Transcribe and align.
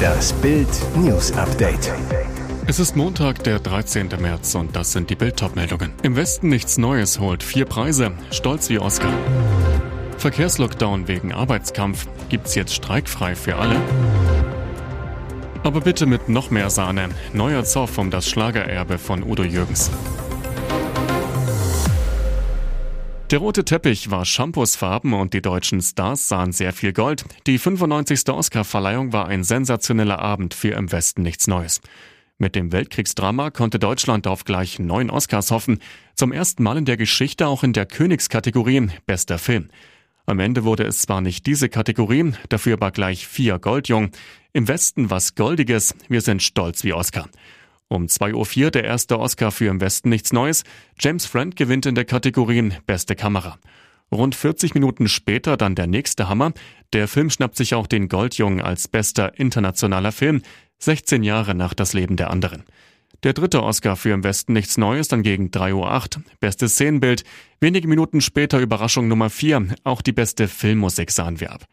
Das 0.00 0.32
Bild 0.34 0.68
News 0.96 1.32
Update. 1.32 1.92
Es 2.66 2.78
ist 2.78 2.96
Montag, 2.96 3.42
der 3.44 3.58
13. 3.58 4.08
März 4.20 4.54
und 4.54 4.76
das 4.76 4.92
sind 4.92 5.10
die 5.10 5.14
bild 5.14 5.42
meldungen 5.54 5.92
Im 6.02 6.16
Westen 6.16 6.48
nichts 6.48 6.78
Neues 6.78 7.18
holt 7.18 7.42
vier 7.42 7.64
Preise, 7.64 8.12
stolz 8.30 8.68
wie 8.68 8.78
Oscar. 8.78 9.12
Verkehrslockdown 10.18 11.08
wegen 11.08 11.32
Arbeitskampf. 11.32 12.06
Gibt's 12.28 12.54
jetzt 12.54 12.74
streikfrei 12.74 13.34
für 13.34 13.56
alle? 13.56 13.76
Aber 15.62 15.80
bitte 15.80 16.06
mit 16.06 16.28
noch 16.28 16.50
mehr 16.50 16.70
Sahne. 16.70 17.08
Neuer 17.32 17.64
Zoff 17.64 17.98
um 17.98 18.10
das 18.10 18.28
Schlagererbe 18.28 18.98
von 18.98 19.22
Udo 19.22 19.42
Jürgens. 19.42 19.90
Der 23.30 23.38
rote 23.38 23.64
Teppich 23.64 24.10
war 24.10 24.24
Shampoosfarben 24.24 25.12
und 25.12 25.34
die 25.34 25.40
deutschen 25.40 25.80
Stars 25.80 26.26
sahen 26.26 26.50
sehr 26.50 26.72
viel 26.72 26.92
Gold. 26.92 27.24
Die 27.46 27.58
95. 27.58 28.28
Oscar-Verleihung 28.28 29.12
war 29.12 29.28
ein 29.28 29.44
sensationeller 29.44 30.18
Abend 30.18 30.52
für 30.52 30.72
im 30.72 30.90
Westen 30.90 31.22
nichts 31.22 31.46
Neues. 31.46 31.80
Mit 32.38 32.56
dem 32.56 32.72
Weltkriegsdrama 32.72 33.50
konnte 33.50 33.78
Deutschland 33.78 34.26
auf 34.26 34.42
gleich 34.42 34.80
neun 34.80 35.10
Oscars 35.10 35.52
hoffen. 35.52 35.78
Zum 36.16 36.32
ersten 36.32 36.64
Mal 36.64 36.78
in 36.78 36.86
der 36.86 36.96
Geschichte 36.96 37.46
auch 37.46 37.62
in 37.62 37.72
der 37.72 37.86
Königskategorie 37.86 38.88
Bester 39.06 39.38
Film. 39.38 39.68
Am 40.26 40.40
Ende 40.40 40.64
wurde 40.64 40.82
es 40.82 41.02
zwar 41.02 41.20
nicht 41.20 41.46
diese 41.46 41.68
Kategorie, 41.68 42.32
dafür 42.48 42.72
aber 42.72 42.90
gleich 42.90 43.28
vier 43.28 43.60
Goldjung. 43.60 44.10
Im 44.52 44.66
Westen 44.66 45.08
was 45.08 45.36
Goldiges. 45.36 45.94
Wir 46.08 46.20
sind 46.20 46.42
stolz 46.42 46.82
wie 46.82 46.94
Oscar. 46.94 47.28
Um 47.92 48.06
2.04 48.06 48.64
Uhr 48.64 48.70
der 48.70 48.84
erste 48.84 49.18
Oscar 49.18 49.50
für 49.50 49.66
Im 49.66 49.80
Westen 49.80 50.10
nichts 50.10 50.32
Neues. 50.32 50.62
James 51.00 51.26
Friend 51.26 51.56
gewinnt 51.56 51.86
in 51.86 51.96
der 51.96 52.04
Kategorie 52.04 52.70
Beste 52.86 53.16
Kamera. 53.16 53.58
Rund 54.12 54.36
40 54.36 54.74
Minuten 54.74 55.08
später 55.08 55.56
dann 55.56 55.74
der 55.74 55.88
nächste 55.88 56.28
Hammer. 56.28 56.52
Der 56.92 57.08
Film 57.08 57.30
schnappt 57.30 57.56
sich 57.56 57.74
auch 57.74 57.88
den 57.88 58.08
Goldjungen 58.08 58.60
als 58.60 58.86
bester 58.86 59.36
internationaler 59.40 60.12
Film, 60.12 60.42
16 60.78 61.24
Jahre 61.24 61.56
nach 61.56 61.74
das 61.74 61.92
Leben 61.92 62.14
der 62.16 62.30
anderen. 62.30 62.62
Der 63.24 63.32
dritte 63.32 63.60
Oscar 63.64 63.96
für 63.96 64.10
Im 64.10 64.22
Westen 64.22 64.52
nichts 64.52 64.78
Neues 64.78 65.08
dann 65.08 65.24
gegen 65.24 65.48
3.08 65.48 65.72
Uhr. 66.18 66.24
Bestes 66.38 66.74
Szenenbild. 66.74 67.24
Wenige 67.58 67.88
Minuten 67.88 68.20
später 68.20 68.60
Überraschung 68.60 69.08
Nummer 69.08 69.30
4. 69.30 69.66
Auch 69.82 70.00
die 70.00 70.12
beste 70.12 70.46
Filmmusik 70.46 71.10
sahen 71.10 71.40
wir 71.40 71.50
ab. 71.50 71.64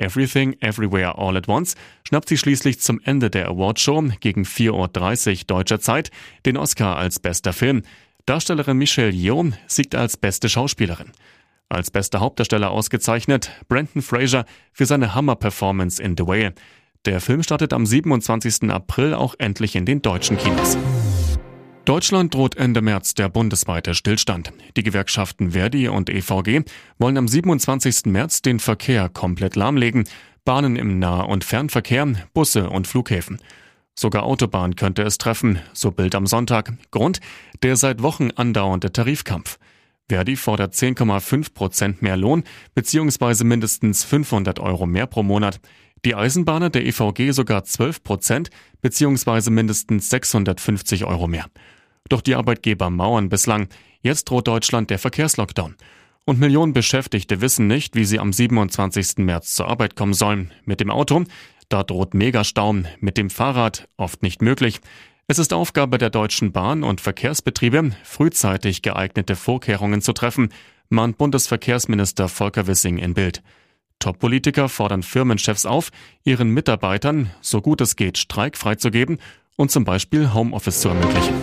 Everything, 0.00 0.56
Everywhere, 0.60 1.18
All 1.18 1.36
at 1.36 1.48
Once 1.48 1.74
schnappt 2.04 2.28
sie 2.28 2.38
schließlich 2.38 2.80
zum 2.80 3.00
Ende 3.04 3.28
der 3.30 3.48
Awardshow 3.48 4.02
gegen 4.20 4.44
4.30 4.44 4.70
Uhr 4.72 5.44
deutscher 5.46 5.80
Zeit 5.80 6.10
den 6.46 6.56
Oscar 6.56 6.96
als 6.96 7.18
bester 7.18 7.52
Film. 7.52 7.82
Darstellerin 8.26 8.78
Michelle 8.78 9.12
Yeoh 9.12 9.52
siegt 9.66 9.94
als 9.94 10.16
beste 10.16 10.48
Schauspielerin. 10.48 11.12
Als 11.68 11.90
bester 11.90 12.20
Hauptdarsteller 12.20 12.70
ausgezeichnet 12.70 13.50
Brandon 13.68 14.02
Fraser 14.02 14.44
für 14.72 14.86
seine 14.86 15.14
Hammer-Performance 15.14 16.02
in 16.02 16.16
The 16.16 16.26
Way. 16.26 16.50
Der 17.04 17.20
Film 17.20 17.42
startet 17.42 17.72
am 17.72 17.86
27. 17.86 18.70
April 18.70 19.14
auch 19.14 19.34
endlich 19.38 19.76
in 19.76 19.86
den 19.86 20.02
deutschen 20.02 20.36
Kinos. 20.36 20.76
Deutschland 21.86 22.34
droht 22.34 22.56
Ende 22.56 22.82
März 22.82 23.14
der 23.14 23.30
bundesweite 23.30 23.94
Stillstand. 23.94 24.52
Die 24.76 24.82
Gewerkschaften 24.82 25.52
Verdi 25.52 25.88
und 25.88 26.10
EVG 26.10 26.62
wollen 26.98 27.16
am 27.16 27.26
27. 27.26 28.06
März 28.06 28.42
den 28.42 28.60
Verkehr 28.60 29.08
komplett 29.08 29.56
lahmlegen. 29.56 30.04
Bahnen 30.44 30.76
im 30.76 30.98
Nah- 30.98 31.22
und 31.22 31.42
Fernverkehr, 31.42 32.06
Busse 32.34 32.68
und 32.68 32.86
Flughäfen. 32.86 33.38
Sogar 33.94 34.24
Autobahn 34.24 34.76
könnte 34.76 35.02
es 35.02 35.18
treffen, 35.18 35.58
so 35.72 35.90
Bild 35.90 36.14
am 36.14 36.26
Sonntag. 36.26 36.72
Grund, 36.90 37.20
der 37.62 37.76
seit 37.76 38.02
Wochen 38.02 38.30
andauernde 38.30 38.92
Tarifkampf. 38.92 39.58
Verdi 40.08 40.36
fordert 40.36 40.74
10,5 40.74 41.54
Prozent 41.54 42.02
mehr 42.02 42.16
Lohn 42.16 42.44
bzw. 42.74 43.44
mindestens 43.44 44.04
500 44.04 44.60
Euro 44.60 44.86
mehr 44.86 45.06
pro 45.06 45.22
Monat. 45.22 45.60
Die 46.04 46.14
Eisenbahner 46.14 46.70
der 46.70 46.86
EVG 46.86 47.32
sogar 47.32 47.64
12 47.64 48.02
Prozent 48.02 48.50
bzw. 48.80 49.50
mindestens 49.50 50.08
650 50.08 51.04
Euro 51.04 51.26
mehr. 51.26 51.46
Doch 52.08 52.22
die 52.22 52.34
Arbeitgeber 52.34 52.88
mauern 52.88 53.28
bislang. 53.28 53.68
Jetzt 54.00 54.24
droht 54.24 54.48
Deutschland 54.48 54.90
der 54.90 54.98
Verkehrslockdown. 54.98 55.76
Und 56.24 56.40
Millionen 56.40 56.72
Beschäftigte 56.72 57.40
wissen 57.40 57.66
nicht, 57.66 57.96
wie 57.96 58.04
sie 58.04 58.18
am 58.18 58.32
27. 58.32 59.18
März 59.18 59.54
zur 59.54 59.68
Arbeit 59.68 59.96
kommen 59.96 60.14
sollen. 60.14 60.52
Mit 60.64 60.80
dem 60.80 60.90
Auto, 60.90 61.24
da 61.68 61.82
droht 61.82 62.14
Megastau. 62.14 62.76
Mit 63.00 63.16
dem 63.18 63.30
Fahrrad, 63.30 63.88
oft 63.96 64.22
nicht 64.22 64.40
möglich. 64.40 64.80
Es 65.26 65.38
ist 65.38 65.52
Aufgabe 65.52 65.98
der 65.98 66.10
Deutschen 66.10 66.50
Bahn 66.50 66.82
und 66.82 67.00
Verkehrsbetriebe, 67.00 67.92
frühzeitig 68.04 68.82
geeignete 68.82 69.36
Vorkehrungen 69.36 70.02
zu 70.02 70.12
treffen, 70.12 70.48
mahnt 70.88 71.18
Bundesverkehrsminister 71.18 72.28
Volker 72.28 72.66
Wissing 72.66 72.98
in 72.98 73.14
Bild. 73.14 73.42
Top-Politiker 74.00 74.68
fordern 74.68 75.04
Firmenchefs 75.04 75.64
auf, 75.64 75.90
ihren 76.24 76.50
Mitarbeitern 76.50 77.30
so 77.40 77.60
gut 77.60 77.80
es 77.80 77.94
geht 77.94 78.18
streikfrei 78.18 78.74
zu 78.74 78.90
geben 78.90 79.18
und 79.56 79.70
zum 79.70 79.84
Beispiel 79.84 80.34
Homeoffice 80.34 80.80
zu 80.80 80.88
ermöglichen. 80.88 81.34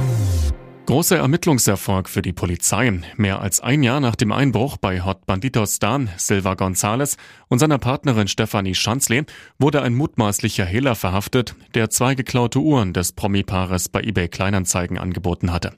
Großer 0.88 1.18
Ermittlungserfolg 1.18 2.07
für 2.07 2.22
die 2.22 2.31
Polizei. 2.31 3.01
Mehr 3.18 3.41
als 3.41 3.59
ein 3.59 3.84
Jahr 3.84 4.00
nach 4.00 4.16
dem 4.16 4.31
Einbruch 4.31 4.78
bei 4.78 5.03
Hot 5.03 5.25
Banditos 5.25 5.73
Star 5.73 6.00
Silva 6.16 6.53
González 6.53 7.18
und 7.50 7.59
seiner 7.59 7.78
Partnerin 7.78 8.29
Stefanie 8.29 8.74
Schanzle 8.74 9.25
wurde 9.59 9.81
ein 9.81 9.95
mutmaßlicher 9.95 10.63
Hehler 10.63 10.95
verhaftet, 10.95 11.56
der 11.74 11.89
zwei 11.89 12.16
geklaute 12.16 12.59
Uhren 12.59 12.94
des 12.94 13.12
Promi-Paares 13.12 13.89
bei 13.89 14.01
eBay 14.01 14.29
Kleinanzeigen 14.29 14.97
angeboten 14.97 15.51
hatte. 15.51 15.74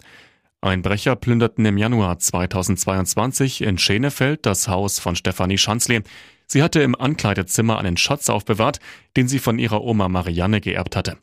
Einbrecher 0.61 1.15
plünderten 1.15 1.65
im 1.65 1.79
Januar 1.79 2.19
2022 2.19 3.63
in 3.63 3.79
Schenefeld 3.79 4.45
das 4.45 4.67
Haus 4.67 4.99
von 4.99 5.15
Stefanie 5.15 5.57
Schanzle. 5.57 6.03
Sie 6.51 6.63
hatte 6.63 6.81
im 6.81 6.95
Ankleidezimmer 6.95 7.77
einen 7.77 7.95
Schatz 7.95 8.27
aufbewahrt, 8.27 8.79
den 9.15 9.27
sie 9.27 9.39
von 9.39 9.59
ihrer 9.59 9.83
Oma 9.83 10.09
Marianne 10.09 10.61
geerbt 10.61 10.95
hatte. 10.95 11.17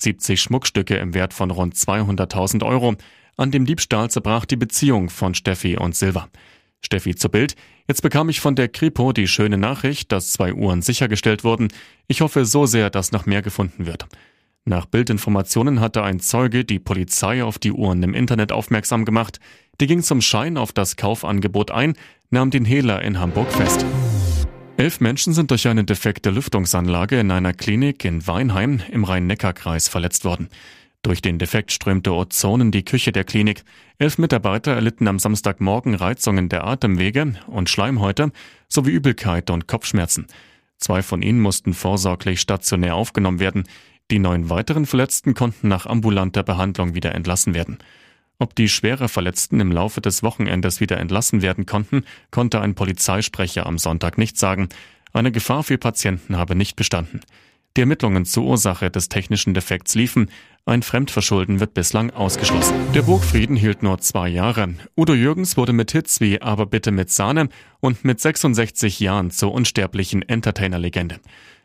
70 0.00 0.40
Schmuckstücke 0.40 0.96
im 0.96 1.14
Wert 1.14 1.34
von 1.34 1.50
rund 1.50 1.74
200.000 1.74 2.64
Euro. 2.64 2.94
An 3.36 3.50
dem 3.50 3.66
Diebstahl 3.66 4.08
zerbrach 4.08 4.44
die 4.44 4.56
Beziehung 4.56 5.10
von 5.10 5.34
Steffi 5.34 5.76
und 5.76 5.96
Silva. 5.96 6.28
Steffi 6.80 7.16
zu 7.16 7.28
Bild. 7.28 7.56
Jetzt 7.88 8.02
bekam 8.02 8.28
ich 8.28 8.38
von 8.38 8.54
der 8.54 8.68
Kripo 8.68 9.12
die 9.12 9.26
schöne 9.26 9.58
Nachricht, 9.58 10.12
dass 10.12 10.30
zwei 10.30 10.54
Uhren 10.54 10.80
sichergestellt 10.80 11.42
wurden. 11.42 11.68
Ich 12.06 12.20
hoffe 12.20 12.44
so 12.44 12.66
sehr, 12.66 12.88
dass 12.88 13.10
noch 13.10 13.26
mehr 13.26 13.42
gefunden 13.42 13.86
wird. 13.86 14.06
Nach 14.64 14.86
Bildinformationen 14.86 15.80
hatte 15.80 16.04
ein 16.04 16.20
Zeuge 16.20 16.64
die 16.64 16.78
Polizei 16.78 17.42
auf 17.42 17.58
die 17.58 17.72
Uhren 17.72 18.02
im 18.04 18.14
Internet 18.14 18.52
aufmerksam 18.52 19.04
gemacht. 19.04 19.40
Die 19.80 19.86
ging 19.88 20.02
zum 20.02 20.20
Schein 20.20 20.56
auf 20.56 20.72
das 20.72 20.96
Kaufangebot 20.96 21.72
ein, 21.72 21.94
nahm 22.30 22.50
den 22.50 22.64
Hehler 22.64 23.02
in 23.02 23.18
Hamburg 23.18 23.50
fest. 23.50 23.84
Elf 24.78 25.00
Menschen 25.00 25.32
sind 25.32 25.50
durch 25.50 25.66
eine 25.66 25.82
defekte 25.82 26.30
Lüftungsanlage 26.30 27.18
in 27.18 27.32
einer 27.32 27.52
Klinik 27.52 28.04
in 28.04 28.24
Weinheim 28.28 28.80
im 28.92 29.02
Rhein-Neckar-Kreis 29.02 29.88
verletzt 29.88 30.24
worden. 30.24 30.50
Durch 31.02 31.20
den 31.20 31.40
Defekt 31.40 31.72
strömte 31.72 32.14
Ozon 32.14 32.60
in 32.60 32.70
die 32.70 32.84
Küche 32.84 33.10
der 33.10 33.24
Klinik. 33.24 33.64
Elf 33.98 34.18
Mitarbeiter 34.18 34.74
erlitten 34.74 35.08
am 35.08 35.18
Samstagmorgen 35.18 35.96
Reizungen 35.96 36.48
der 36.48 36.64
Atemwege 36.64 37.34
und 37.48 37.68
Schleimhäute 37.68 38.30
sowie 38.68 38.92
Übelkeit 38.92 39.50
und 39.50 39.66
Kopfschmerzen. 39.66 40.28
Zwei 40.76 41.02
von 41.02 41.22
ihnen 41.22 41.40
mussten 41.40 41.74
vorsorglich 41.74 42.40
stationär 42.40 42.94
aufgenommen 42.94 43.40
werden. 43.40 43.64
Die 44.12 44.20
neun 44.20 44.48
weiteren 44.48 44.86
Verletzten 44.86 45.34
konnten 45.34 45.66
nach 45.66 45.86
ambulanter 45.86 46.44
Behandlung 46.44 46.94
wieder 46.94 47.16
entlassen 47.16 47.52
werden. 47.52 47.78
Ob 48.40 48.54
die 48.54 48.68
schwere 48.68 49.08
Verletzten 49.08 49.58
im 49.58 49.72
Laufe 49.72 50.00
des 50.00 50.22
Wochenendes 50.22 50.80
wieder 50.80 50.98
entlassen 50.98 51.42
werden 51.42 51.66
konnten, 51.66 52.04
konnte 52.30 52.60
ein 52.60 52.76
Polizeisprecher 52.76 53.66
am 53.66 53.78
Sonntag 53.78 54.16
nicht 54.16 54.38
sagen. 54.38 54.68
Eine 55.12 55.32
Gefahr 55.32 55.64
für 55.64 55.76
Patienten 55.76 56.36
habe 56.36 56.54
nicht 56.54 56.76
bestanden. 56.76 57.20
Die 57.76 57.80
Ermittlungen 57.80 58.24
zur 58.24 58.44
Ursache 58.44 58.90
des 58.90 59.08
technischen 59.08 59.54
Defekts 59.54 59.96
liefen. 59.96 60.30
Ein 60.66 60.82
Fremdverschulden 60.82 61.58
wird 61.58 61.74
bislang 61.74 62.10
ausgeschlossen. 62.10 62.74
Der 62.94 63.02
Burgfrieden 63.02 63.56
hielt 63.56 63.82
nur 63.82 63.98
zwei 63.98 64.28
Jahre. 64.28 64.74
Udo 64.96 65.14
Jürgens 65.14 65.56
wurde 65.56 65.72
mit 65.72 65.90
Hits 65.90 66.20
wie 66.20 66.40
Aber 66.40 66.66
bitte 66.66 66.92
mit 66.92 67.10
Sahne 67.10 67.48
und 67.80 68.04
mit 68.04 68.20
66 68.20 69.00
Jahren 69.00 69.30
zur 69.30 69.52
unsterblichen 69.52 70.22
Entertainer-Legende. 70.22 71.18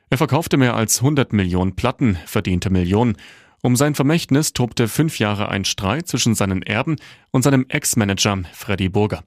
Er 0.09 0.17
verkaufte 0.17 0.57
mehr 0.57 0.75
als 0.75 0.99
100 0.99 1.33
Millionen 1.33 1.75
Platten, 1.75 2.17
verdiente 2.25 2.69
Millionen 2.69 3.17
um 3.63 3.77
sein 3.77 3.95
Vermächtnis 3.95 4.51
tobte 4.51 4.89
fünf 4.89 5.19
Jahre 5.19 5.47
ein 5.47 5.63
Streit 5.63 6.07
zwischen 6.07 6.35
seinen 6.35 6.61
Erben 6.61 6.97
und 7.31 7.43
seinem 7.43 7.65
Ex-Manager 7.69 8.43
Freddy 8.51 8.89
Burger. 8.89 9.23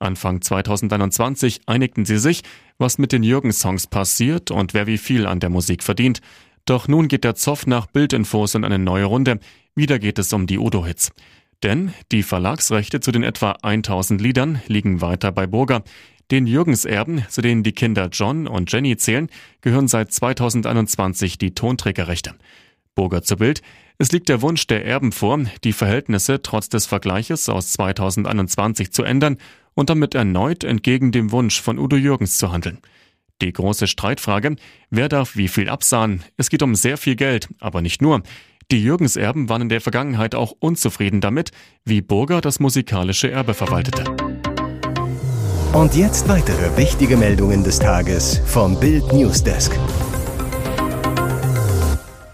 Anfang 0.00 0.42
2021 0.42 1.60
einigten 1.66 2.04
sie 2.04 2.18
sich, 2.18 2.42
was 2.76 2.98
mit 2.98 3.12
den 3.12 3.22
Jürgen-Songs 3.22 3.86
passiert 3.86 4.50
und 4.50 4.74
wer 4.74 4.88
wie 4.88 4.98
viel 4.98 5.26
an 5.26 5.38
der 5.38 5.48
Musik 5.48 5.84
verdient. 5.84 6.20
Doch 6.64 6.88
nun 6.88 7.06
geht 7.06 7.22
der 7.22 7.36
Zoff 7.36 7.66
nach 7.66 7.86
Bildinfos 7.86 8.56
in 8.56 8.64
eine 8.64 8.80
neue 8.80 9.04
Runde. 9.04 9.38
Wieder 9.76 10.00
geht 10.00 10.18
es 10.18 10.32
um 10.32 10.48
die 10.48 10.58
Udo-Hits. 10.58 11.12
Denn 11.62 11.92
die 12.12 12.24
Verlagsrechte 12.24 13.00
zu 13.00 13.12
den 13.12 13.22
etwa 13.22 13.52
1000 13.62 14.20
Liedern 14.20 14.60
liegen 14.66 15.00
weiter 15.00 15.32
bei 15.32 15.46
Burger. 15.46 15.82
Den 16.30 16.46
Jürgens-Erben, 16.46 17.24
zu 17.28 17.42
denen 17.42 17.62
die 17.62 17.72
Kinder 17.72 18.08
John 18.12 18.48
und 18.48 18.70
Jenny 18.70 18.96
zählen, 18.96 19.28
gehören 19.60 19.88
seit 19.88 20.12
2021 20.12 21.38
die 21.38 21.54
Tonträgerrechte. 21.54 22.34
Burger 22.98 23.22
zu 23.22 23.36
Bild. 23.36 23.62
Es 23.98 24.10
liegt 24.10 24.28
der 24.28 24.42
Wunsch 24.42 24.66
der 24.66 24.84
Erben 24.84 25.12
vor, 25.12 25.38
die 25.62 25.72
Verhältnisse 25.72 26.42
trotz 26.42 26.68
des 26.68 26.84
Vergleiches 26.86 27.48
aus 27.48 27.70
2021 27.74 28.90
zu 28.90 29.04
ändern 29.04 29.36
und 29.74 29.88
damit 29.88 30.16
erneut 30.16 30.64
entgegen 30.64 31.12
dem 31.12 31.30
Wunsch 31.30 31.62
von 31.62 31.78
Udo 31.78 31.94
Jürgens 31.94 32.38
zu 32.38 32.50
handeln. 32.50 32.78
Die 33.40 33.52
große 33.52 33.86
Streitfrage, 33.86 34.56
wer 34.90 35.08
darf 35.08 35.36
wie 35.36 35.46
viel 35.46 35.68
absahen? 35.68 36.24
Es 36.36 36.50
geht 36.50 36.60
um 36.60 36.74
sehr 36.74 36.96
viel 36.96 37.14
Geld, 37.14 37.46
aber 37.60 37.82
nicht 37.82 38.02
nur. 38.02 38.22
Die 38.72 38.82
Jürgenserben 38.82 39.48
waren 39.48 39.62
in 39.62 39.68
der 39.68 39.80
Vergangenheit 39.80 40.34
auch 40.34 40.52
unzufrieden 40.58 41.20
damit, 41.20 41.52
wie 41.84 42.00
Burger 42.00 42.40
das 42.40 42.58
musikalische 42.58 43.30
Erbe 43.30 43.54
verwaltete. 43.54 44.02
Und 45.72 45.94
jetzt 45.94 46.28
weitere 46.28 46.76
wichtige 46.76 47.16
Meldungen 47.16 47.62
des 47.62 47.78
Tages 47.78 48.40
vom 48.44 48.80
Bild 48.80 49.12
Newsdesk. 49.12 49.78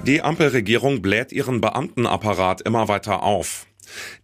Die 0.06 0.20
Ampelregierung 0.20 1.00
bläht 1.00 1.32
ihren 1.32 1.62
Beamtenapparat 1.62 2.60
immer 2.60 2.88
weiter 2.88 3.22
auf. 3.22 3.66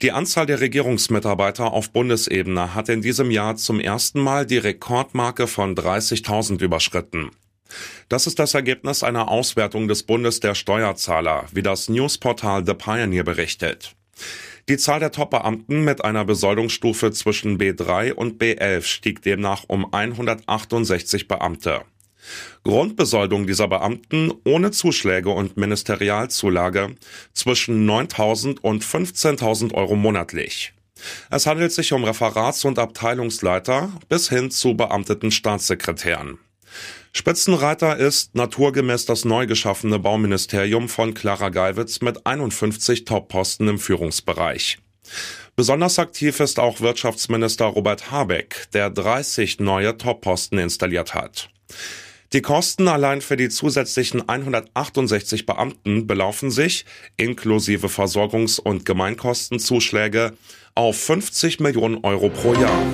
Die 0.02 0.12
Anzahl 0.12 0.44
der 0.44 0.60
Regierungsmitarbeiter 0.60 1.72
auf 1.72 1.90
Bundesebene 1.90 2.74
hat 2.74 2.90
in 2.90 3.00
diesem 3.00 3.30
Jahr 3.30 3.56
zum 3.56 3.80
ersten 3.80 4.20
Mal 4.20 4.44
die 4.44 4.58
Rekordmarke 4.58 5.46
von 5.46 5.74
30.000 5.74 6.62
überschritten. 6.62 7.30
Das 8.10 8.26
ist 8.26 8.38
das 8.38 8.52
Ergebnis 8.52 9.02
einer 9.02 9.28
Auswertung 9.28 9.88
des 9.88 10.02
Bundes 10.02 10.40
der 10.40 10.54
Steuerzahler, 10.54 11.46
wie 11.52 11.62
das 11.62 11.88
Newsportal 11.88 12.66
The 12.66 12.74
Pioneer 12.74 13.24
berichtet. 13.24 13.96
Die 14.68 14.76
Zahl 14.76 15.00
der 15.00 15.12
Top-Beamten 15.12 15.82
mit 15.82 16.04
einer 16.04 16.26
Besoldungsstufe 16.26 17.10
zwischen 17.12 17.58
B3 17.58 18.12
und 18.12 18.40
B11 18.40 18.82
stieg 18.82 19.22
demnach 19.22 19.64
um 19.66 19.90
168 19.94 21.26
Beamte. 21.26 21.80
Grundbesoldung 22.64 23.46
dieser 23.46 23.68
Beamten 23.68 24.32
ohne 24.44 24.70
Zuschläge 24.70 25.30
und 25.30 25.56
Ministerialzulage 25.56 26.94
zwischen 27.32 27.88
9.000 27.88 28.60
und 28.60 28.84
15.000 28.84 29.74
Euro 29.74 29.96
monatlich. 29.96 30.72
Es 31.30 31.46
handelt 31.46 31.72
sich 31.72 31.92
um 31.92 32.04
Referats- 32.04 32.64
und 32.64 32.78
Abteilungsleiter 32.78 33.90
bis 34.08 34.28
hin 34.28 34.50
zu 34.50 34.76
beamteten 34.76 35.30
Staatssekretären. 35.30 36.38
Spitzenreiter 37.12 37.96
ist 37.96 38.36
naturgemäß 38.36 39.04
das 39.04 39.24
neu 39.24 39.46
geschaffene 39.46 39.98
Bauministerium 39.98 40.88
von 40.88 41.14
Clara 41.14 41.48
Geiwitz 41.48 42.00
mit 42.02 42.24
51 42.24 43.04
Top-Posten 43.04 43.66
im 43.66 43.78
Führungsbereich. 43.78 44.78
Besonders 45.56 45.98
aktiv 45.98 46.38
ist 46.38 46.60
auch 46.60 46.80
Wirtschaftsminister 46.80 47.66
Robert 47.66 48.12
Habeck, 48.12 48.68
der 48.72 48.90
30 48.90 49.58
neue 49.58 49.98
Top-Posten 49.98 50.58
installiert 50.58 51.14
hat. 51.14 51.50
Die 52.32 52.42
Kosten 52.42 52.86
allein 52.86 53.22
für 53.22 53.36
die 53.36 53.48
zusätzlichen 53.48 54.28
168 54.28 55.46
Beamten 55.46 56.06
belaufen 56.06 56.52
sich, 56.52 56.84
inklusive 57.16 57.88
Versorgungs- 57.88 58.60
und 58.60 58.86
Gemeinkostenzuschläge, 58.86 60.34
auf 60.76 60.96
50 60.96 61.58
Millionen 61.58 62.04
Euro 62.04 62.28
pro 62.28 62.54
Jahr. 62.54 62.86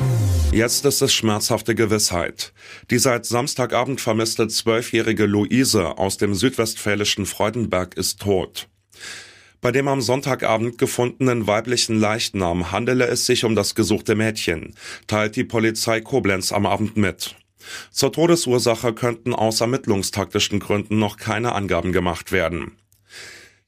Jetzt 0.53 0.87
ist 0.87 1.03
es 1.03 1.12
schmerzhafte 1.12 1.75
Gewissheit. 1.75 2.55
Die 2.91 2.99
seit 2.99 3.27
Samstagabend 3.27 4.00
vermisste 4.00 4.49
zwölfjährige 4.49 5.27
Luise 5.27 5.99
aus 5.99 6.17
dem 6.17 6.35
südwestfälischen 6.35 7.27
Freudenberg 7.27 7.94
ist 7.94 8.23
tot. 8.23 8.69
Bei 9.61 9.71
dem 9.71 9.87
am 9.87 10.00
Sonntagabend 10.00 10.79
gefundenen 10.79 11.47
weiblichen 11.47 12.00
Leichnam 12.00 12.73
handele 12.73 13.06
es 13.06 13.27
sich 13.27 13.44
um 13.44 13.55
das 13.55 13.75
gesuchte 13.75 14.15
Mädchen, 14.15 14.75
teilt 15.06 15.37
die 15.37 15.44
Polizei 15.44 16.00
Koblenz 16.00 16.53
am 16.53 16.65
Abend 16.65 16.97
mit. 16.97 17.37
Zur 17.91 18.13
Todesursache 18.13 18.93
könnten 18.93 19.35
aus 19.35 19.61
ermittlungstaktischen 19.61 20.61
Gründen 20.61 20.99
noch 20.99 21.17
keine 21.17 21.55
Angaben 21.55 21.93
gemacht 21.93 22.33
werden. 22.33 22.73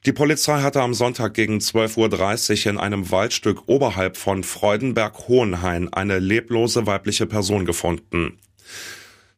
Die 0.07 0.13
Polizei 0.13 0.63
hatte 0.63 0.81
am 0.81 0.95
Sonntag 0.95 1.35
gegen 1.35 1.59
12.30 1.59 2.67
Uhr 2.67 2.73
in 2.73 2.79
einem 2.79 3.11
Waldstück 3.11 3.65
oberhalb 3.67 4.17
von 4.17 4.45
Freudenberg-Hohenhain 4.45 5.93
eine 5.93 6.19
leblose 6.21 6.87
weibliche 6.87 7.27
Person 7.27 7.65
gefunden. 7.67 8.39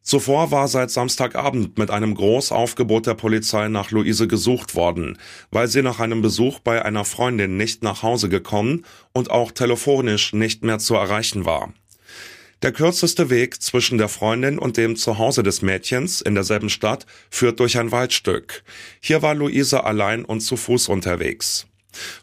Zuvor 0.03 0.49
war 0.51 0.67
seit 0.67 0.89
Samstagabend 0.89 1.77
mit 1.77 1.91
einem 1.91 2.15
Großaufgebot 2.15 3.05
der 3.05 3.13
Polizei 3.13 3.67
nach 3.67 3.91
Luise 3.91 4.27
gesucht 4.27 4.73
worden, 4.73 5.17
weil 5.51 5.67
sie 5.67 5.83
nach 5.83 5.99
einem 5.99 6.21
Besuch 6.21 6.59
bei 6.59 6.83
einer 6.83 7.05
Freundin 7.05 7.55
nicht 7.55 7.83
nach 7.83 8.01
Hause 8.01 8.27
gekommen 8.27 8.85
und 9.13 9.29
auch 9.29 9.51
telefonisch 9.51 10.33
nicht 10.33 10.63
mehr 10.63 10.79
zu 10.79 10.95
erreichen 10.95 11.45
war. 11.45 11.73
Der 12.61 12.71
kürzeste 12.71 13.31
Weg 13.31 13.59
zwischen 13.59 13.97
der 13.97 14.07
Freundin 14.07 14.59
und 14.59 14.77
dem 14.77 14.95
Zuhause 14.95 15.41
des 15.41 15.63
Mädchens 15.63 16.21
in 16.21 16.35
derselben 16.35 16.69
Stadt 16.69 17.07
führt 17.31 17.59
durch 17.59 17.79
ein 17.79 17.91
Waldstück. 17.91 18.63
Hier 18.99 19.23
war 19.23 19.33
Luise 19.33 19.83
allein 19.83 20.23
und 20.23 20.41
zu 20.41 20.57
Fuß 20.57 20.87
unterwegs. 20.89 21.65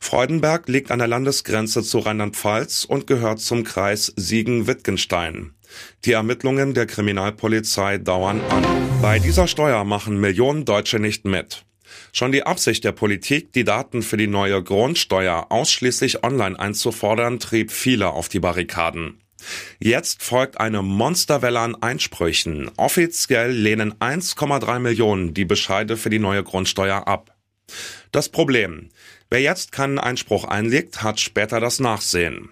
Freudenberg 0.01 0.69
liegt 0.69 0.93
an 0.93 1.01
der 1.01 1.09
Landesgrenze 1.09 1.83
zu 1.83 1.99
Rheinland-Pfalz 1.99 2.85
und 2.85 3.09
gehört 3.09 3.41
zum 3.41 3.65
Kreis 3.65 4.13
Siegen-Wittgenstein. 4.17 5.55
Die 6.05 6.13
Ermittlungen 6.13 6.73
der 6.73 6.87
Kriminalpolizei 6.87 7.99
dauern 7.99 8.41
an. 8.49 8.65
Bei 9.03 9.19
dieser 9.19 9.49
Steuer 9.49 9.85
machen 9.85 10.21
Millionen 10.21 10.65
Deutsche 10.65 11.01
nicht 11.01 11.25
mit. 11.25 11.65
Schon 12.13 12.31
die 12.31 12.45
Absicht 12.45 12.85
der 12.85 12.93
Politik, 12.93 13.53
die 13.53 13.65
Daten 13.65 14.03
für 14.03 14.17
die 14.17 14.29
neue 14.29 14.63
Grundsteuer 14.63 15.47
ausschließlich 15.51 16.23
online 16.23 16.59
einzufordern, 16.59 17.41
trieb 17.41 17.73
viele 17.73 18.11
auf 18.11 18.29
die 18.29 18.41
Barrikaden. 18.41 19.21
Jetzt 19.79 20.23
folgt 20.23 20.61
eine 20.61 20.83
Monsterwelle 20.83 21.61
an 21.61 21.75
Einsprüchen. 21.77 22.71
Offiziell 22.77 23.53
lehnen 23.53 23.95
1,3 23.95 24.79
Millionen 24.79 25.35
die 25.35 25.45
Bescheide 25.45 25.97
für 25.97 26.11
die 26.11 26.19
neue 26.19 26.43
Grundsteuer 26.43 27.07
ab. 27.07 27.37
Das 28.13 28.29
Problem. 28.29 28.91
Wer 29.31 29.43
jetzt 29.43 29.73
keinen 29.73 29.99
Einspruch 29.99 30.45
einlegt, 30.45 31.03
hat 31.03 31.21
später 31.21 31.61
das 31.61 31.81
Nachsehen. 31.81 32.51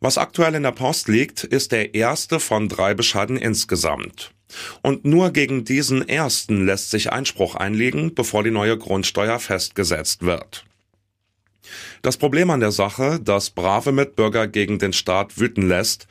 Was 0.00 0.16
aktuell 0.16 0.54
in 0.54 0.62
der 0.62 0.72
Post 0.72 1.08
liegt, 1.08 1.44
ist 1.44 1.72
der 1.72 1.94
erste 1.94 2.40
von 2.40 2.68
drei 2.68 2.94
Bescheiden 2.94 3.36
insgesamt. 3.36 4.32
Und 4.82 5.04
nur 5.04 5.32
gegen 5.32 5.64
diesen 5.64 6.08
ersten 6.08 6.64
lässt 6.64 6.90
sich 6.90 7.12
Einspruch 7.12 7.56
einlegen, 7.56 8.14
bevor 8.14 8.42
die 8.42 8.50
neue 8.50 8.78
Grundsteuer 8.78 9.38
festgesetzt 9.38 10.22
wird. 10.22 10.64
Das 12.02 12.16
Problem 12.16 12.50
an 12.50 12.60
der 12.60 12.72
Sache, 12.72 13.20
das 13.22 13.50
brave 13.50 13.92
Mitbürger 13.92 14.46
gegen 14.46 14.78
den 14.78 14.92
Staat 14.92 15.38
wüten 15.38 15.68
lässt, 15.68 16.06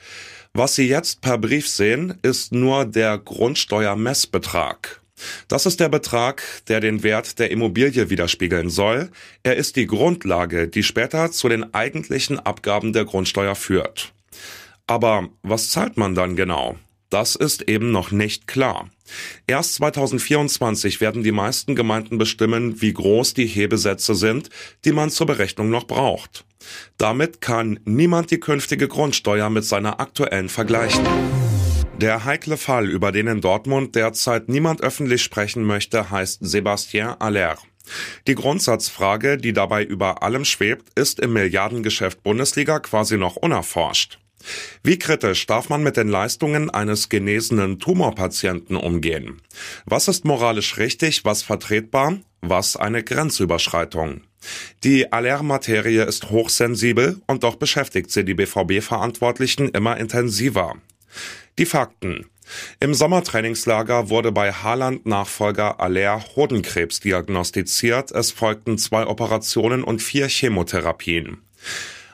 was 0.53 0.75
sie 0.75 0.87
jetzt 0.87 1.21
per 1.21 1.37
Brief 1.37 1.67
sehen, 1.67 2.19
ist 2.21 2.51
nur 2.51 2.85
der 2.85 3.17
Grundsteuermessbetrag. 3.17 5.01
Das 5.47 5.65
ist 5.65 5.79
der 5.79 5.89
Betrag, 5.89 6.43
der 6.67 6.79
den 6.79 7.03
Wert 7.03 7.39
der 7.39 7.51
Immobilie 7.51 8.09
widerspiegeln 8.09 8.69
soll. 8.69 9.09
Er 9.43 9.55
ist 9.55 9.75
die 9.75 9.87
Grundlage, 9.87 10.67
die 10.67 10.83
später 10.83 11.31
zu 11.31 11.49
den 11.49 11.73
eigentlichen 11.73 12.39
Abgaben 12.39 12.93
der 12.93 13.05
Grundsteuer 13.05 13.55
führt. 13.55 14.13
Aber 14.85 15.29
was 15.41 15.69
zahlt 15.69 15.97
man 15.97 16.13
dann 16.13 16.35
genau? 16.35 16.77
Das 17.13 17.35
ist 17.35 17.69
eben 17.69 17.91
noch 17.91 18.09
nicht 18.09 18.47
klar. 18.47 18.89
Erst 19.45 19.75
2024 19.75 20.99
werden 20.99 21.21
die 21.21 21.31
meisten 21.31 21.75
Gemeinden 21.75 22.17
bestimmen, 22.17 22.81
wie 22.81 22.91
groß 22.91 23.35
die 23.35 23.45
Hebesätze 23.45 24.15
sind, 24.15 24.49
die 24.83 24.93
man 24.93 25.11
zur 25.11 25.27
Berechnung 25.27 25.69
noch 25.69 25.85
braucht. 25.85 26.43
Damit 26.97 27.39
kann 27.39 27.79
niemand 27.85 28.31
die 28.31 28.39
künftige 28.39 28.87
Grundsteuer 28.87 29.51
mit 29.51 29.63
seiner 29.63 29.99
aktuellen 29.99 30.49
vergleichen. 30.49 31.05
Der 32.01 32.25
heikle 32.25 32.57
Fall, 32.57 32.89
über 32.89 33.11
den 33.11 33.27
in 33.27 33.41
Dortmund 33.41 33.93
derzeit 33.93 34.49
niemand 34.49 34.81
öffentlich 34.81 35.21
sprechen 35.21 35.65
möchte, 35.65 36.09
heißt 36.09 36.41
Sébastien 36.41 37.19
Aller. 37.19 37.59
Die 38.25 38.33
Grundsatzfrage, 38.33 39.37
die 39.37 39.53
dabei 39.53 39.83
über 39.83 40.23
allem 40.23 40.45
schwebt, 40.45 40.97
ist 40.97 41.19
im 41.19 41.33
Milliardengeschäft 41.33 42.23
Bundesliga 42.23 42.79
quasi 42.79 43.17
noch 43.17 43.35
unerforscht. 43.35 44.17
Wie 44.83 44.99
kritisch 44.99 45.45
darf 45.45 45.69
man 45.69 45.83
mit 45.83 45.97
den 45.97 46.07
Leistungen 46.07 46.69
eines 46.69 47.09
genesenen 47.09 47.79
Tumorpatienten 47.79 48.75
umgehen? 48.75 49.41
Was 49.85 50.07
ist 50.07 50.25
moralisch 50.25 50.77
richtig, 50.77 51.25
was 51.25 51.43
vertretbar, 51.43 52.19
was 52.41 52.75
eine 52.75 53.03
Grenzüberschreitung? 53.03 54.21
Die 54.83 55.11
Allermaterie 55.13 56.05
ist 56.05 56.29
hochsensibel 56.29 57.21
und 57.27 57.43
doch 57.43 57.55
beschäftigt 57.55 58.11
sie 58.11 58.25
die 58.25 58.33
BVB-Verantwortlichen 58.33 59.69
immer 59.69 59.97
intensiver. 59.97 60.75
Die 61.57 61.65
Fakten. 61.65 62.25
Im 62.79 62.93
Sommertrainingslager 62.93 64.09
wurde 64.09 64.31
bei 64.31 64.51
Haaland-Nachfolger 64.51 65.79
Aller 65.79 66.23
Hodenkrebs 66.35 66.99
diagnostiziert. 66.99 68.11
Es 68.11 68.31
folgten 68.31 68.77
zwei 68.77 69.07
Operationen 69.07 69.83
und 69.83 70.01
vier 70.01 70.27
Chemotherapien. 70.27 71.41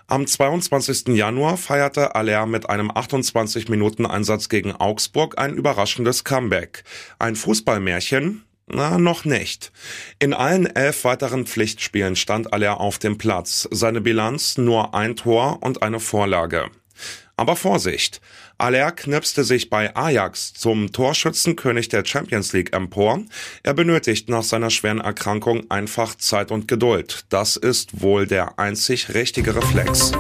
Am 0.10 0.26
22. 0.26 1.10
Januar 1.10 1.56
feierte 1.56 2.16
Aller 2.16 2.48
mit 2.48 2.68
einem 2.68 2.90
28 2.90 3.70
Minuten 3.70 4.08
Einsatz 4.08 4.50
gegen 4.50 4.72
Augsburg 4.72 5.38
ein 5.38 5.54
überraschendes 5.54 6.24
Comeback. 6.24 6.84
Ein 7.20 7.36
Fußballmärchen? 7.36 8.44
Na, 8.66 8.98
noch 8.98 9.24
nicht. 9.24 9.72
In 10.18 10.34
allen 10.34 10.66
elf 10.66 11.04
weiteren 11.04 11.46
Pflichtspielen 11.46 12.16
stand 12.16 12.54
Aller 12.54 12.80
auf 12.80 12.98
dem 12.98 13.20
Platz. 13.20 13.68
Seine 13.70 14.02
Bilanz 14.02 14.58
nur 14.58 14.96
ein 14.96 15.16
Tor 15.16 15.62
und 15.62 15.84
eine 15.84 16.00
Vorlage. 16.00 16.72
Aber 17.40 17.56
Vorsicht! 17.56 18.20
Aller 18.58 18.92
knipste 18.92 19.46
sich 19.46 19.70
bei 19.70 19.96
Ajax 19.96 20.54
zum 20.56 20.92
Torschützenkönig 20.92 21.88
der 21.88 22.04
Champions 22.04 22.52
League 22.52 22.76
empor. 22.76 23.22
Er 23.64 23.74
benötigt 23.74 24.28
nach 24.28 24.44
seiner 24.44 24.70
schweren 24.70 25.00
Erkrankung 25.00 25.72
einfach 25.72 26.16
Zeit 26.16 26.52
und 26.52 26.68
Geduld. 26.68 27.24
Das 27.30 27.56
ist 27.56 28.02
wohl 28.02 28.28
der 28.28 28.60
einzig 28.60 29.14
richtige 29.14 29.56
Reflex. 29.56 30.12